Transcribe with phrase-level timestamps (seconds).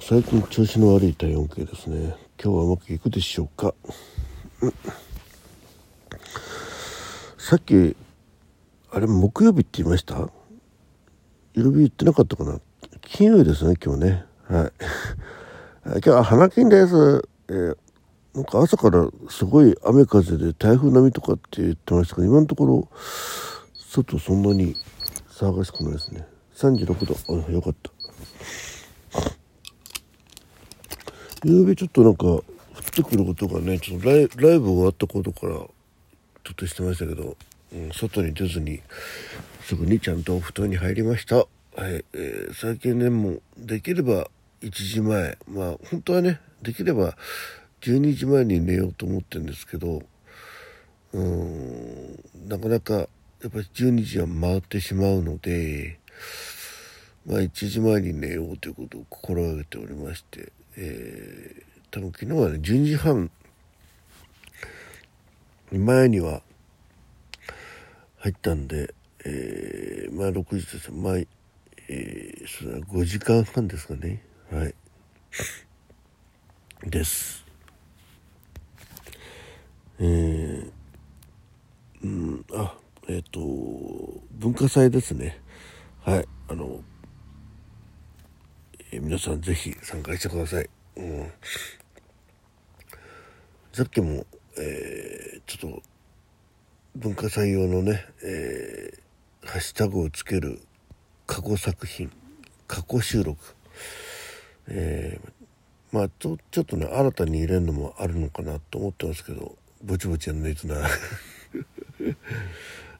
[0.00, 2.16] 最近調子の悪い体温計ですね。
[2.42, 3.74] 今日はうまくいくでしょうか、
[4.62, 4.74] うん
[7.44, 7.96] さっき
[8.92, 10.14] あれ木曜日って言いました？
[11.54, 12.60] 曜日言ってなかったかな？
[13.00, 14.24] 金曜日ですね今日ね。
[14.48, 14.72] はい。
[15.84, 17.76] 今日は花金です、えー、
[18.34, 22.88] なんか朝からすごい雨風で台風並みとかって言ってましたけど今のところ
[23.74, 24.76] 外そんなに
[25.28, 26.24] 騒がしくないですね。
[26.54, 27.16] 36度。
[27.48, 27.90] あよかった。
[31.42, 32.42] 夕べちょっとなんか降っ
[32.94, 35.66] てくることがねちょっとライライブ終わったことから
[36.44, 37.36] ちょっとしてましたけど、
[37.72, 38.80] うん、外に出ずに
[39.64, 41.36] すぐにちゃんとお布団に入りました。
[41.36, 41.44] は
[41.88, 44.28] い、えー、最近ねもうできれば
[44.60, 47.16] 1時前まあ本当はねできれば
[47.80, 50.02] 12時前に寝ようと思ってるんですけど
[51.12, 53.00] うんなかなかや
[53.48, 55.98] っぱり12時は回ってしまうので
[57.26, 63.30] まあ1時前に寝ようということを心がけておりまして、えー、多分昨日はね12時半
[65.78, 66.42] 前には
[68.18, 68.94] 入ったんで、
[69.24, 70.92] えー、まあ6時です。
[70.92, 74.22] まあ、えー、それは5時間半ですかね。
[74.50, 74.74] はい。
[76.84, 77.44] です。
[79.98, 80.70] えー、
[82.02, 82.74] うんあ
[83.08, 85.40] えっ、ー、と文化祭ですね。
[86.02, 86.28] はい。
[86.48, 86.82] あの、
[88.90, 91.32] えー、皆さんぜひ参加してください、うん、
[93.72, 94.26] さっきも
[94.58, 95.21] えー、
[95.58, 95.82] ちょっと
[96.96, 100.62] 文化祭用のね、えー、ハッシュタグをつける
[101.26, 102.10] 過去作品
[102.66, 103.38] 過去収録、
[104.68, 110.76] えー、まあちょちょっとね新たに入れるのもあるのかなと思ってますけどぼちぼちやんないとな。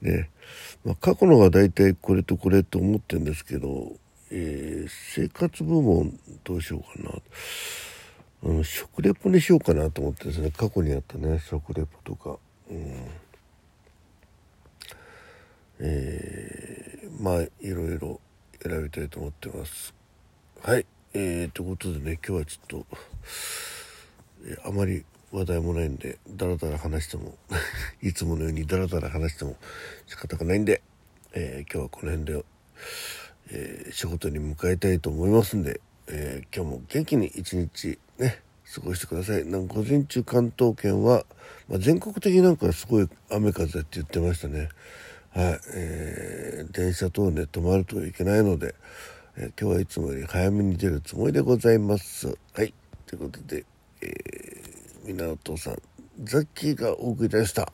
[0.00, 0.30] ね。
[0.84, 3.92] まあ、過去のが大体これとこれと思ってるんですけど、
[4.30, 7.20] えー、生活部門どうしようかな。
[8.42, 10.50] うん、食レポにしようかなと思ってですね。
[10.50, 12.38] 過去にやったね食レポとか、
[12.70, 13.10] うん、
[15.80, 18.20] えー、まあいろいろ
[18.62, 19.94] 選びたいと思ってます。
[20.62, 20.86] はい。
[21.14, 22.86] えー、ということでね今日はちょっと、
[24.46, 27.36] え、あまり話題もないんでダラダラ話しても
[28.02, 29.56] いつものようにダラダラ話しても
[30.06, 30.82] 仕方がないんで、
[31.32, 32.44] えー、今日はこの辺で、
[33.50, 35.80] えー、仕事に向かいたいと思いますんで
[36.10, 38.42] えー、今日も元気に一日ね、
[38.74, 39.44] 過ごしてください。
[39.46, 41.24] なんか午前中関東圏は、
[41.68, 44.68] まあ、全国的になんかすごい雨風って言ってましたね。
[45.30, 45.60] はい。
[45.74, 48.74] えー、電車等ね、止まるといけないので、
[49.36, 52.36] えー、今日はいつもより早めに出るつもりでございます。
[52.54, 52.74] はい。
[53.06, 53.64] ということで、
[54.02, 55.76] えー、みなお父さん、
[56.24, 57.72] ザッキーがお送りいたした。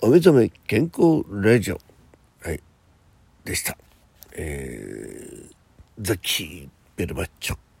[0.00, 1.80] お目覚め健康ラジオ。
[2.42, 2.60] はい。
[3.44, 3.76] でした。
[4.34, 5.54] えー、
[6.00, 7.71] ザッキーベルバッチョ。